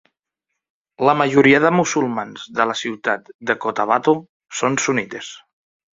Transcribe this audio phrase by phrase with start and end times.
[1.09, 4.19] La majoria de musulmans de la ciutat de Cotabato
[4.63, 5.31] són sunnites.